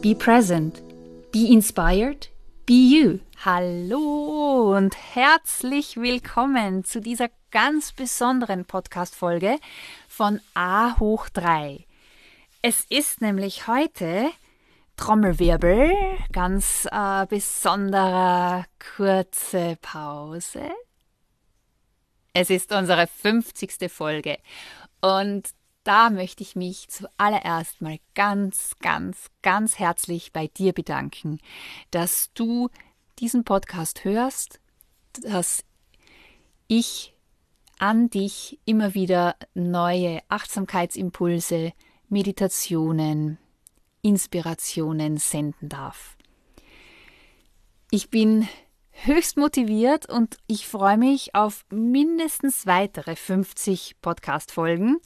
[0.00, 0.80] be present,
[1.32, 2.28] be inspired,
[2.66, 3.18] be you.
[3.44, 9.58] Hallo und herzlich willkommen zu dieser ganz besonderen Podcast-Folge
[10.08, 11.84] von A hoch 3.
[12.62, 14.30] Es ist nämlich heute
[14.96, 15.90] Trommelwirbel,
[16.32, 20.70] ganz äh, besonderer kurze Pause.
[22.34, 23.90] Es ist unsere 50.
[23.90, 24.38] Folge
[25.00, 25.48] und
[25.88, 31.40] da möchte ich mich zuallererst mal ganz, ganz, ganz herzlich bei dir bedanken,
[31.90, 32.68] dass du
[33.18, 34.60] diesen Podcast hörst,
[35.22, 35.64] dass
[36.66, 37.14] ich
[37.78, 41.72] an dich immer wieder neue Achtsamkeitsimpulse,
[42.10, 43.38] Meditationen,
[44.02, 46.18] Inspirationen senden darf.
[47.90, 48.46] Ich bin
[48.90, 54.98] höchst motiviert und ich freue mich auf mindestens weitere 50 Podcast-Folgen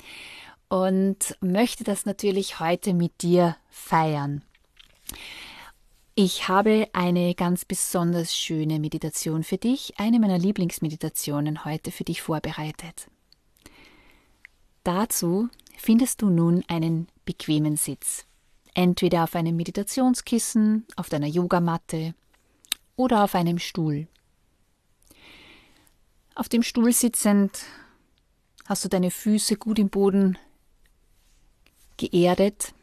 [0.72, 4.42] und möchte das natürlich heute mit dir feiern.
[6.14, 12.22] Ich habe eine ganz besonders schöne Meditation für dich, eine meiner Lieblingsmeditationen heute für dich
[12.22, 13.06] vorbereitet.
[14.82, 18.24] Dazu findest du nun einen bequemen Sitz
[18.72, 22.14] entweder auf einem Meditationskissen, auf deiner Yogamatte
[22.96, 24.06] oder auf einem Stuhl.
[26.34, 27.66] Auf dem Stuhl sitzend
[28.64, 30.38] hast du deine Füße gut im Boden
[32.10, 32.74] geerdet.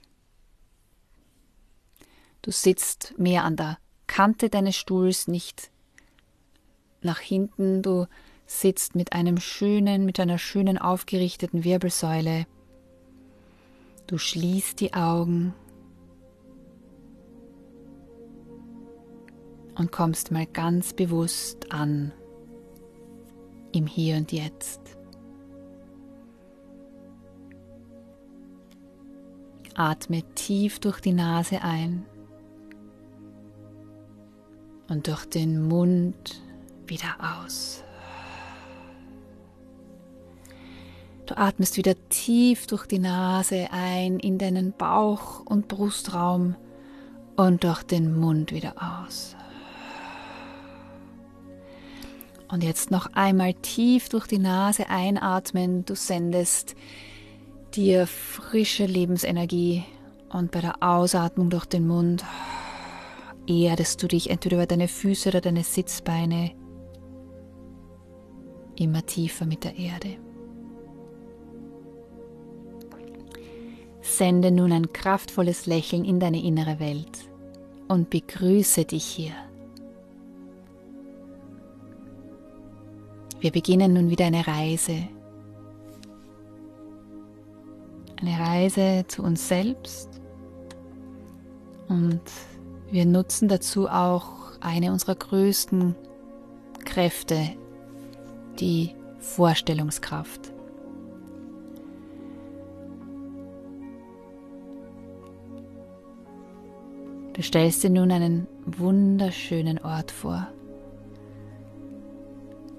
[2.42, 5.72] Du sitzt mehr an der Kante deines Stuhls, nicht
[7.02, 7.82] nach hinten.
[7.82, 8.08] Du
[8.46, 12.48] sitzt mit einem schönen, mit einer schönen aufgerichteten Wirbelsäule.
[14.08, 15.54] Du schließt die Augen
[19.76, 22.12] und kommst mal ganz bewusst an
[23.72, 24.99] im Hier und Jetzt.
[29.80, 32.06] Atme tief durch die Nase ein
[34.90, 36.42] und durch den Mund
[36.86, 37.82] wieder aus.
[41.26, 46.58] Du atmest wieder tief durch die Nase ein in deinen Bauch- und Brustraum
[47.38, 48.74] und durch den Mund wieder
[49.06, 49.38] aus.
[52.52, 55.86] Und jetzt noch einmal tief durch die Nase einatmen.
[55.86, 56.76] Du sendest
[57.76, 59.84] dir frische Lebensenergie
[60.30, 62.24] und bei der Ausatmung durch den Mund
[63.48, 66.52] erdest du dich entweder über deine Füße oder deine Sitzbeine
[68.76, 70.18] immer tiefer mit der Erde.
[74.02, 77.30] Sende nun ein kraftvolles Lächeln in deine innere Welt
[77.88, 79.34] und begrüße dich hier.
[83.40, 85.08] Wir beginnen nun wieder eine Reise.
[88.22, 90.10] Eine Reise zu uns selbst.
[91.88, 92.22] Und
[92.92, 95.96] wir nutzen dazu auch eine unserer größten
[96.86, 97.52] Kräfte,
[98.60, 100.52] die Vorstellungskraft.
[107.34, 110.48] Du stellst dir nun einen wunderschönen Ort vor.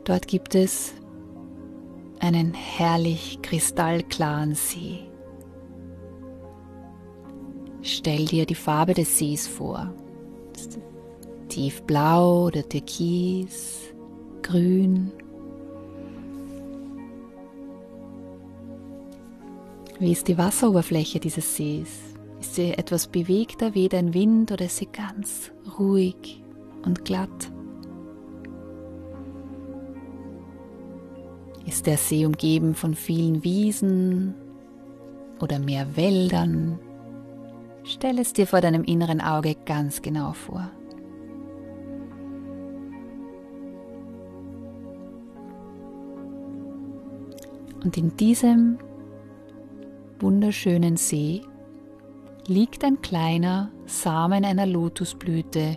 [0.04, 0.92] Dort gibt es
[2.18, 5.09] einen herrlich kristallklaren See.
[7.82, 9.92] Stell dir die Farbe des Sees vor.
[11.48, 13.92] Tiefblau oder türkis,
[14.42, 15.10] grün.
[19.98, 21.88] Wie ist die Wasseroberfläche dieses Sees?
[22.40, 26.42] Ist sie etwas bewegter, wie ein Wind oder ist sie ganz ruhig
[26.84, 27.50] und glatt?
[31.66, 34.34] Ist der See umgeben von vielen Wiesen
[35.40, 36.78] oder mehr Wäldern?
[37.92, 40.70] Stell es dir vor deinem inneren Auge ganz genau vor.
[47.82, 48.78] Und in diesem
[50.20, 51.42] wunderschönen See
[52.46, 55.76] liegt ein kleiner Samen einer Lotusblüte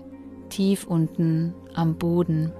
[0.50, 2.52] tief unten am Boden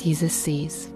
[0.00, 0.95] dieses Sees.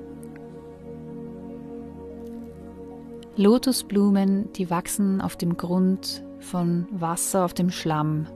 [3.41, 8.27] Lotusblumen, die wachsen auf dem Grund von Wasser, auf dem Schlamm.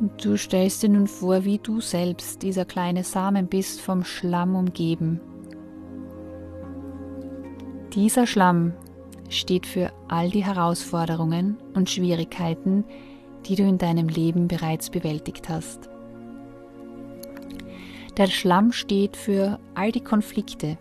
[0.00, 4.56] Und du stellst dir nun vor, wie du selbst, dieser kleine Samen bist, vom Schlamm
[4.56, 5.20] umgeben.
[7.94, 8.72] Dieser Schlamm
[9.28, 12.84] steht für all die Herausforderungen und Schwierigkeiten,
[13.46, 15.88] die du in deinem Leben bereits bewältigt hast.
[18.16, 20.76] Der Schlamm steht für all die Konflikte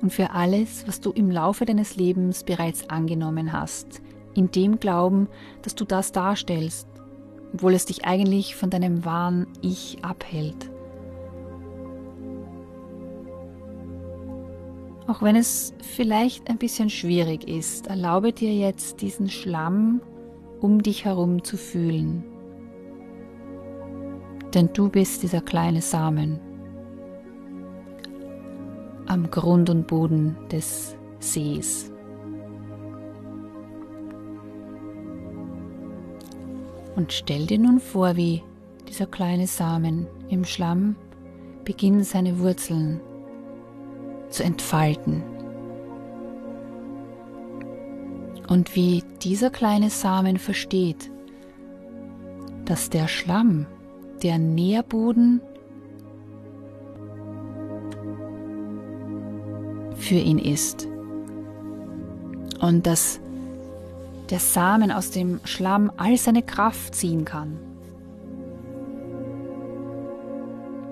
[0.00, 4.00] und für alles, was du im Laufe deines Lebens bereits angenommen hast,
[4.34, 5.28] in dem Glauben,
[5.62, 6.86] dass du das darstellst,
[7.52, 10.70] obwohl es dich eigentlich von deinem wahren Ich abhält.
[15.06, 20.02] Auch wenn es vielleicht ein bisschen schwierig ist, erlaube dir jetzt diesen Schlamm
[20.60, 22.24] um dich herum zu fühlen.
[24.54, 26.40] Denn du bist dieser kleine Samen
[29.08, 31.90] am Grund und Boden des Sees.
[36.94, 38.42] Und stell dir nun vor, wie
[38.88, 40.96] dieser kleine Samen im Schlamm
[41.64, 43.00] beginnt seine Wurzeln
[44.28, 45.22] zu entfalten.
[48.48, 51.10] Und wie dieser kleine Samen versteht,
[52.64, 53.66] dass der Schlamm
[54.22, 55.40] der Nährboden
[60.08, 60.88] für ihn ist.
[62.60, 63.20] Und dass
[64.30, 67.58] der Samen aus dem Schlamm all seine Kraft ziehen kann.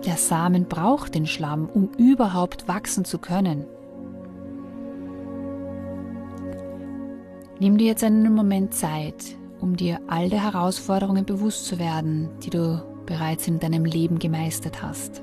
[0.05, 3.65] Der Samen braucht den Schlamm, um überhaupt wachsen zu können.
[7.59, 12.51] Nimm dir jetzt einen Moment Zeit, um dir all der Herausforderungen bewusst zu werden, die
[12.51, 15.23] du bereits in deinem Leben gemeistert hast.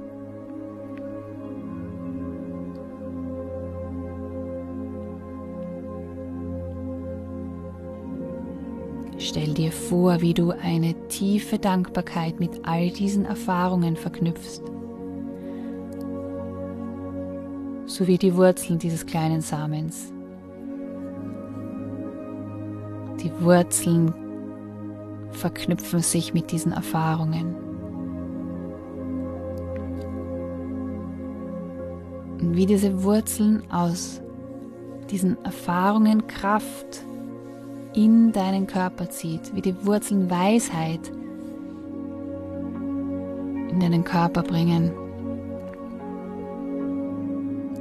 [9.18, 14.62] Stell dir vor, wie du eine tiefe Dankbarkeit mit all diesen Erfahrungen verknüpfst,
[17.86, 20.12] so wie die Wurzeln dieses kleinen Samens.
[23.22, 24.14] Die Wurzeln
[25.32, 27.56] verknüpfen sich mit diesen Erfahrungen.
[32.42, 34.22] Und wie diese Wurzeln aus
[35.10, 37.06] diesen Erfahrungen Kraft
[37.96, 41.12] in deinen Körper zieht, wie die Wurzeln Weisheit
[43.70, 44.92] in deinen Körper bringen.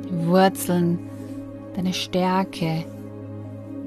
[0.08, 0.98] Die Wurzeln,
[1.74, 2.84] deine Stärke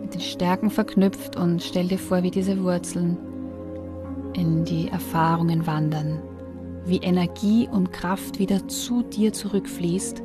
[0.01, 3.17] mit den Stärken verknüpft und stell dir vor, wie diese Wurzeln
[4.33, 6.21] in die Erfahrungen wandern,
[6.85, 10.21] wie Energie und Kraft wieder zu dir zurückfließt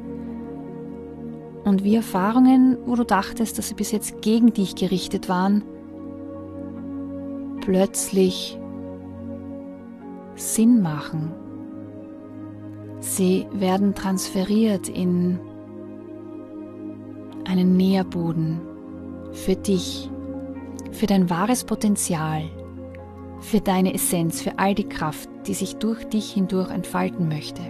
[1.64, 5.62] und wie Erfahrungen, wo du dachtest, dass sie bis jetzt gegen dich gerichtet waren,
[7.70, 8.58] plötzlich
[10.34, 11.30] Sinn machen.
[12.98, 15.38] Sie werden transferiert in
[17.46, 18.60] einen Nährboden
[19.30, 20.10] für dich,
[20.90, 22.42] für dein wahres Potenzial,
[23.38, 27.62] für deine Essenz, für all die Kraft, die sich durch dich hindurch entfalten möchte.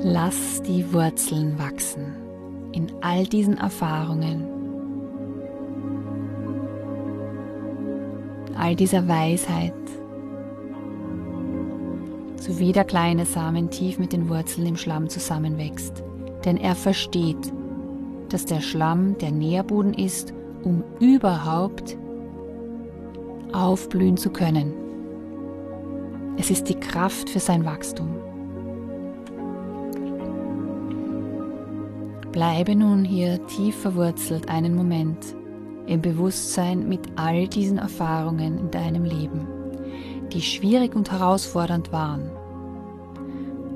[0.00, 2.14] Lass die Wurzeln wachsen
[2.70, 4.57] in all diesen Erfahrungen
[8.68, 9.72] all dieser Weisheit,
[12.38, 16.02] sowie der kleine Samen tief mit den Wurzeln im Schlamm zusammenwächst.
[16.44, 17.50] Denn er versteht,
[18.28, 20.34] dass der Schlamm der Nährboden ist,
[20.64, 21.96] um überhaupt
[23.54, 24.74] aufblühen zu können.
[26.36, 28.14] Es ist die Kraft für sein Wachstum.
[32.32, 35.37] Bleibe nun hier tief verwurzelt einen Moment
[35.88, 39.46] im Bewusstsein mit all diesen Erfahrungen in deinem Leben,
[40.32, 42.30] die schwierig und herausfordernd waren.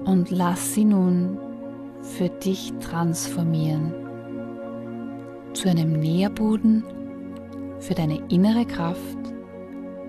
[0.04, 1.38] Und lass sie nun
[2.02, 3.94] für dich transformieren
[5.54, 6.84] zu einem Nährboden
[7.78, 9.18] für deine innere Kraft,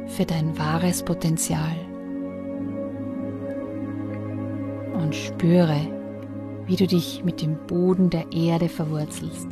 [0.07, 1.75] für dein wahres Potenzial.
[4.93, 5.79] Und spüre,
[6.65, 9.47] wie du dich mit dem Boden der Erde verwurzelst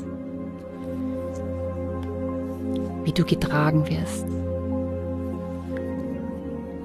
[3.03, 4.25] wie du getragen wirst,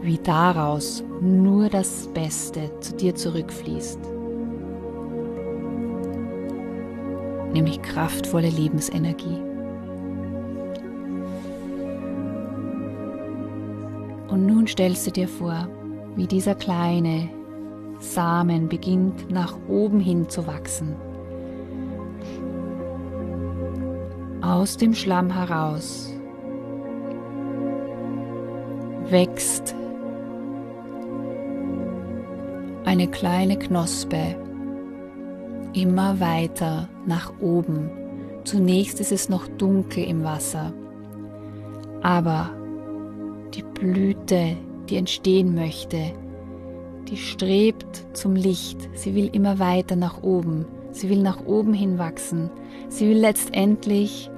[0.03, 4.01] wie daraus nur das Beste zu dir zurückfließt.
[7.53, 9.41] Nämlich kraftvolle Lebensenergie.
[14.29, 15.69] Und nun stellst du dir vor,
[16.17, 17.31] wie dieser kleine
[17.99, 20.95] Samen beginnt nach oben hin zu wachsen.
[24.47, 26.09] Aus dem Schlamm heraus
[29.11, 29.75] wächst
[32.85, 34.37] eine kleine Knospe
[35.73, 37.91] immer weiter nach oben.
[38.45, 40.73] Zunächst ist es noch dunkel im Wasser,
[42.03, 42.50] aber
[43.53, 44.57] die Blüte,
[44.88, 46.12] die entstehen möchte,
[47.09, 48.88] die strebt zum Licht.
[48.95, 50.67] Sie will immer weiter nach oben.
[50.93, 52.49] Sie will nach oben hinwachsen.
[52.88, 54.31] Sie will letztendlich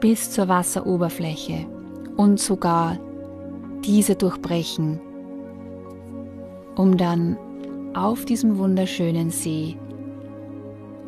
[0.00, 1.66] bis zur Wasseroberfläche
[2.16, 2.98] und sogar
[3.84, 5.00] diese durchbrechen,
[6.76, 7.36] um dann
[7.94, 9.76] auf diesem wunderschönen See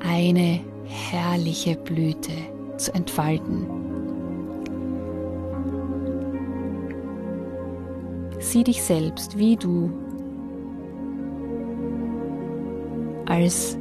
[0.00, 2.32] eine herrliche Blüte
[2.76, 3.66] zu entfalten.
[8.38, 9.90] Sieh dich selbst, wie du
[13.26, 13.78] als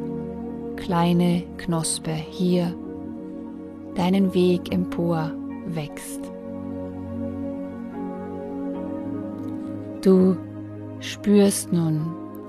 [0.78, 2.74] kleine Knospe hier
[3.96, 5.32] deinen Weg empor
[5.68, 6.22] wächst.
[10.02, 10.36] Du
[11.00, 12.02] spürst nun,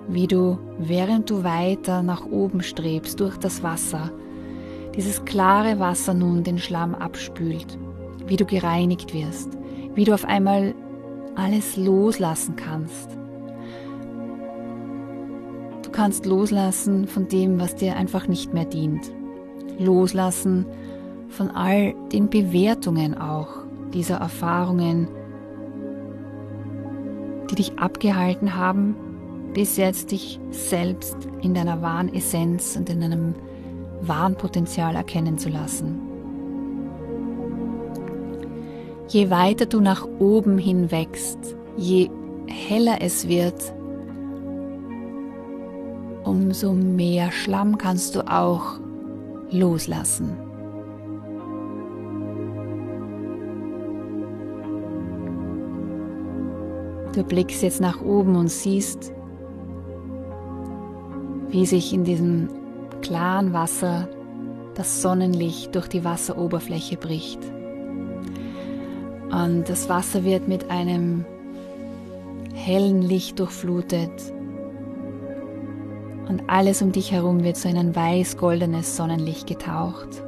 [0.09, 4.11] wie du, während du weiter nach oben strebst durch das Wasser,
[4.95, 7.79] dieses klare Wasser nun den Schlamm abspült,
[8.27, 9.51] wie du gereinigt wirst,
[9.95, 10.75] wie du auf einmal
[11.35, 13.17] alles loslassen kannst.
[15.83, 19.13] Du kannst loslassen von dem, was dir einfach nicht mehr dient.
[19.79, 20.82] Loslassen von
[21.51, 23.49] all den Bewertungen auch
[23.93, 25.09] dieser Erfahrungen,
[27.51, 28.97] die dich abgehalten haben,
[29.55, 33.35] bis jetzt dich selbst in deiner wahren Essenz und in deinem
[34.01, 36.01] wahren Potenzial erkennen zu lassen.
[39.09, 42.09] Je weiter du nach oben hin wächst, je
[42.47, 43.75] heller es wird,
[46.25, 48.81] umso mehr Schlamm kannst du auch
[49.51, 50.52] loslassen.
[57.15, 59.13] Du blickst jetzt nach oben und siehst,
[61.51, 62.49] wie sich in diesem
[63.03, 64.09] klaren Wasser
[64.75, 67.41] das Sonnenlicht durch die Wasseroberfläche bricht.
[69.31, 71.27] Und das Wasser wird mit einem
[72.55, 74.11] hellen Licht durchflutet.
[76.29, 80.23] Und alles um dich herum wird so in ein weiß-goldenes Sonnenlicht getaucht.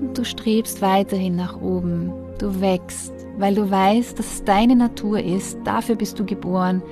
[0.00, 2.12] Und du strebst weiterhin nach oben.
[2.38, 5.58] Du wächst, weil du weißt, dass es deine Natur ist.
[5.64, 6.82] Dafür bist du geboren,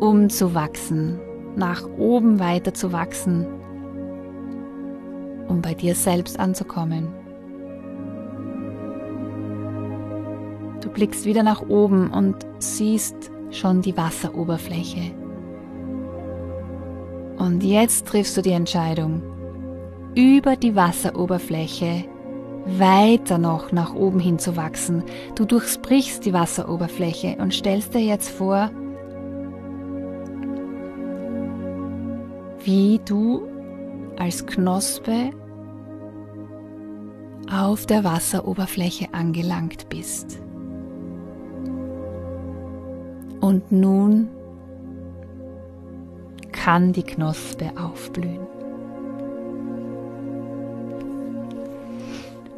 [0.00, 1.18] um zu wachsen,
[1.56, 3.46] nach oben weiter zu wachsen
[5.48, 7.08] um bei dir selbst anzukommen.
[10.80, 13.16] Du blickst wieder nach oben und siehst
[13.50, 15.12] schon die Wasseroberfläche.
[17.38, 19.22] Und jetzt triffst du die Entscheidung,
[20.14, 22.04] über die Wasseroberfläche
[22.66, 25.04] weiter noch nach oben hin zu wachsen.
[25.34, 28.70] Du durchbrichst die Wasseroberfläche und stellst dir jetzt vor,
[32.64, 33.42] wie du
[34.18, 35.30] als Knospe
[37.50, 40.40] auf der Wasseroberfläche angelangt bist.
[43.40, 44.28] Und nun
[46.50, 48.65] kann die Knospe aufblühen.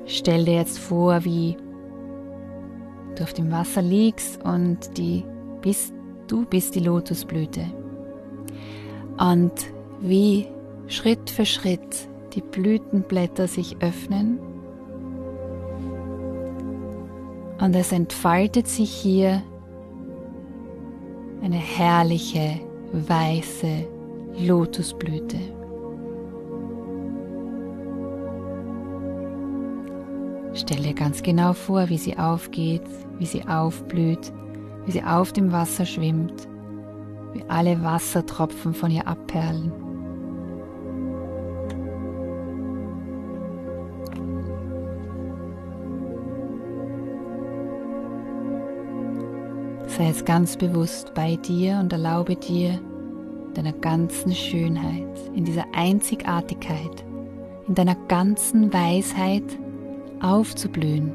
[0.09, 1.55] Stell dir jetzt vor, wie
[3.15, 5.23] du auf dem Wasser liegst und die
[5.61, 5.93] bist,
[6.29, 7.67] du bist die Lotusblüte.
[9.19, 9.53] Und
[10.01, 10.47] wie
[10.87, 14.39] Schritt für Schritt die Blütenblätter sich öffnen
[17.61, 19.43] und es entfaltet sich hier
[21.43, 22.61] eine herrliche
[22.93, 23.87] weiße
[24.39, 25.58] Lotusblüte.
[30.59, 32.83] Stell dir ganz genau vor, wie sie aufgeht,
[33.17, 34.33] wie sie aufblüht,
[34.87, 36.49] wie sie auf dem Wasser schwimmt,
[37.33, 39.71] wie alle Wassertropfen von ihr abperlen.
[49.87, 52.81] Sei jetzt ganz bewusst bei dir und erlaube dir,
[53.55, 57.05] deiner ganzen Schönheit, in dieser Einzigartigkeit,
[57.69, 59.45] in deiner ganzen Weisheit
[60.21, 61.13] aufzublühen.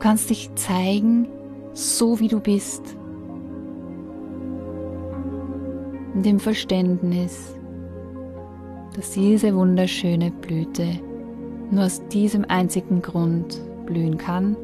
[0.00, 1.28] kannst dich zeigen,
[1.74, 2.82] so wie du bist.
[6.14, 7.54] In dem Verständnis,
[8.96, 10.98] dass diese wunderschöne Blüte
[11.70, 14.56] nur aus diesem einzigen Grund blühen kann,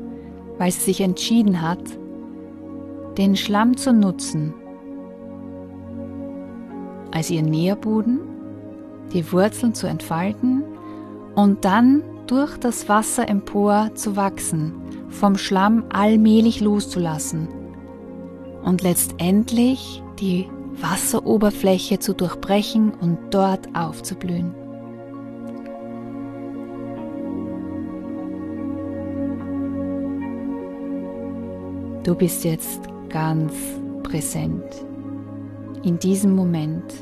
[0.59, 1.79] weil sie sich entschieden hat,
[3.17, 4.53] den Schlamm zu nutzen
[7.13, 8.21] als ihr Nährboden,
[9.13, 10.65] die Wurzeln zu entfalten
[11.35, 14.75] und dann durch das Wasser empor zu wachsen,
[15.09, 17.49] vom Schlamm allmählich loszulassen
[18.65, 20.49] und letztendlich die
[20.81, 24.55] Wasseroberfläche zu durchbrechen und dort aufzublühen.
[32.03, 33.53] Du bist jetzt ganz
[34.03, 34.65] präsent
[35.83, 36.93] in diesem Moment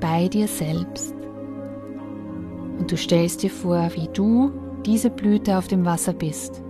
[0.00, 1.14] bei dir selbst
[2.80, 4.50] und du stellst dir vor, wie du
[4.86, 6.62] diese Blüte auf dem Wasser bist,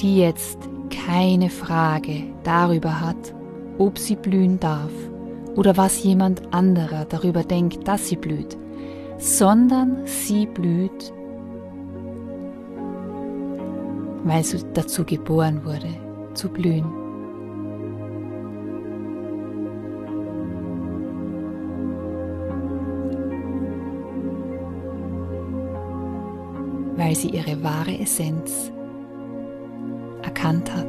[0.00, 0.58] die jetzt
[0.88, 3.34] keine Frage darüber hat,
[3.78, 4.92] ob sie blühen darf
[5.56, 8.56] oder was jemand anderer darüber denkt, dass sie blüht,
[9.18, 11.12] sondern sie blüht,
[14.22, 15.88] weil sie dazu geboren wurde,
[16.34, 17.03] zu blühen.
[27.04, 28.72] Weil sie ihre wahre Essenz
[30.22, 30.88] erkannt hat.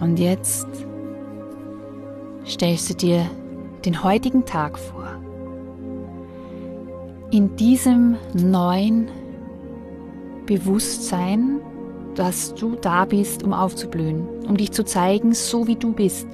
[0.00, 0.66] Und jetzt
[2.44, 3.30] stellst du dir
[3.84, 5.06] den heutigen Tag vor.
[7.30, 9.06] In diesem neuen
[10.46, 11.60] Bewusstsein,
[12.16, 16.26] dass du da bist, um aufzublühen, um dich zu zeigen, so wie du bist.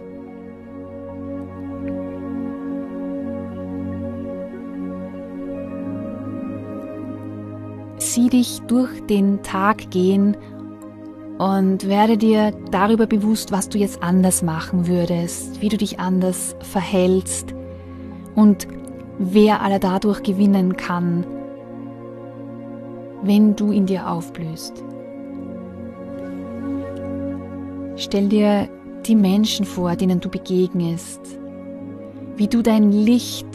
[7.99, 10.37] Sieh dich durch den Tag gehen
[11.38, 16.55] und werde dir darüber bewusst, was du jetzt anders machen würdest, wie du dich anders
[16.61, 17.55] verhältst
[18.35, 18.68] und
[19.18, 21.27] wer alle dadurch gewinnen kann,
[23.23, 24.85] wenn du in dir aufblühst.
[27.96, 28.68] Stell dir
[29.07, 31.20] die Menschen vor, denen du begegnest,
[32.37, 33.46] wie du dein Licht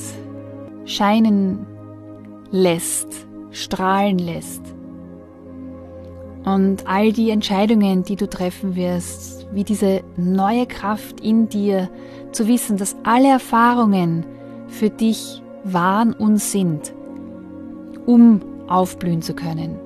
[0.85, 1.65] scheinen
[2.51, 4.61] lässt, strahlen lässt
[6.45, 11.89] und all die Entscheidungen, die du treffen wirst, wie diese neue Kraft in dir,
[12.31, 14.25] zu wissen, dass alle Erfahrungen
[14.67, 16.93] für dich waren und sind,
[18.05, 19.77] um aufblühen zu können.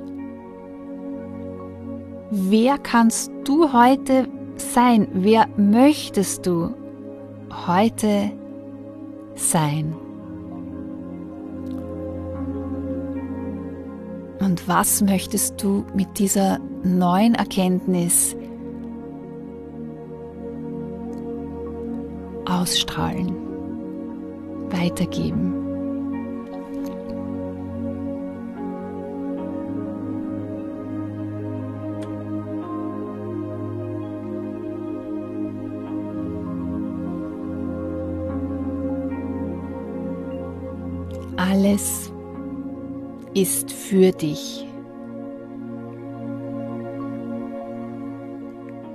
[2.29, 4.27] Wer kannst du heute
[4.61, 5.07] sein?
[5.13, 6.73] Wer möchtest du
[7.67, 8.31] heute
[9.35, 9.95] sein?
[14.39, 18.35] Und was möchtest du mit dieser neuen Erkenntnis
[22.45, 23.35] ausstrahlen,
[24.71, 25.60] weitergeben?
[41.51, 42.09] Alles
[43.33, 44.65] ist für dich.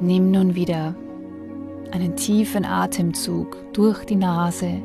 [0.00, 0.94] Nimm nun wieder
[1.90, 4.80] einen tiefen Atemzug durch die Nase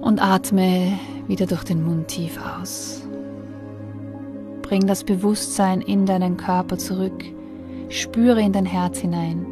[0.00, 3.06] und atme wieder durch den Mund tief aus.
[4.62, 7.26] Bring das Bewusstsein in deinen Körper zurück,
[7.90, 9.44] spüre in dein Herz hinein,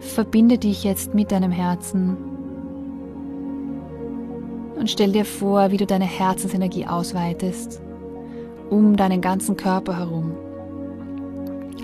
[0.00, 2.16] verbinde dich jetzt mit deinem Herzen
[4.80, 7.80] und stell dir vor, wie du deine Herzensenergie ausweitest
[8.70, 10.32] um deinen ganzen Körper herum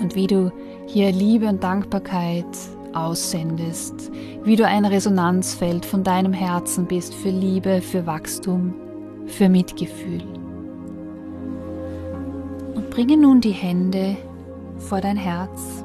[0.00, 0.50] und wie du
[0.87, 2.46] hier Liebe und Dankbarkeit
[2.94, 4.11] aussendest,
[4.44, 8.74] wie du ein Resonanzfeld von deinem Herzen bist für Liebe, für Wachstum,
[9.26, 10.22] für Mitgefühl.
[12.74, 14.16] Und bringe nun die Hände
[14.78, 15.85] vor dein Herz.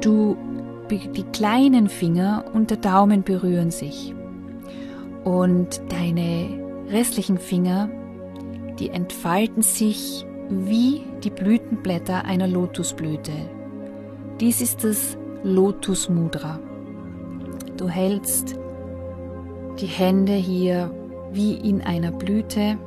[0.00, 0.36] Du
[0.90, 4.14] die kleinen Finger und der Daumen berühren sich.
[5.24, 6.48] Und deine
[6.90, 7.90] restlichen Finger,
[8.78, 13.32] die entfalten sich wie die Blütenblätter einer Lotusblüte.
[14.40, 16.58] Dies ist das Lotus Mudra.
[17.76, 18.58] Du hältst
[19.80, 20.90] die Hände hier
[21.32, 22.78] wie in einer Blüte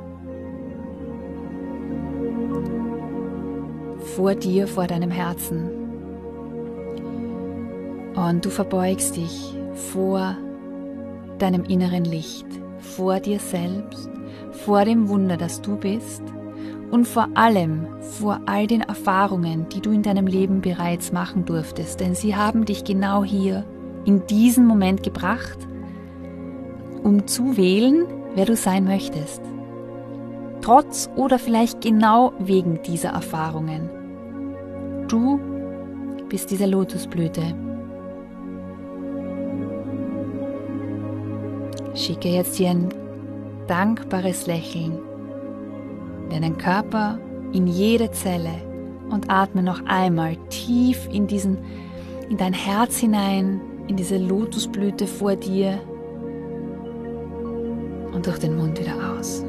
[4.16, 5.81] vor dir, vor deinem Herzen
[8.14, 9.54] Und du verbeugst dich
[9.92, 10.36] vor
[11.38, 12.46] deinem inneren Licht,
[12.78, 14.10] vor dir selbst,
[14.50, 16.22] vor dem Wunder, das du bist
[16.90, 22.00] und vor allem vor all den Erfahrungen, die du in deinem Leben bereits machen durftest,
[22.00, 23.64] denn sie haben dich genau hier
[24.04, 25.58] in diesen Moment gebracht,
[27.02, 29.40] um zu wählen, wer du sein möchtest.
[30.60, 33.90] Trotz oder vielleicht genau wegen dieser Erfahrungen.
[35.08, 35.40] Du
[36.28, 37.54] bist diese Lotusblüte.
[41.94, 42.88] Schicke jetzt hier ein
[43.66, 44.98] dankbares Lächeln
[46.32, 47.18] deinen Körper
[47.52, 48.54] in jede Zelle
[49.10, 51.58] und atme noch einmal tief in diesen
[52.28, 55.78] in dein Herz hinein, in diese Lotusblüte vor dir
[58.14, 59.44] und durch den Mund wieder aus.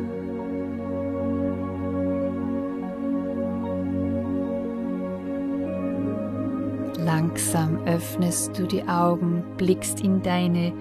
[6.97, 10.73] Langsam öffnest du die Augen, blickst in deine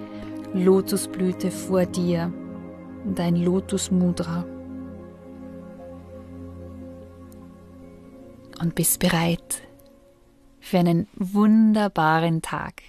[0.54, 2.32] Lotusblüte vor dir,
[3.14, 4.44] dein Lotus-Mudra.
[8.62, 9.62] und bist bereit
[10.60, 12.82] für einen wunderbaren Tag.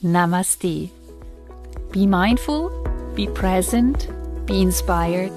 [0.00, 0.88] Namaste.
[1.92, 2.70] Be mindful,
[3.16, 4.08] be present,
[4.46, 5.32] be inspired,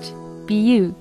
[0.46, 1.01] be you.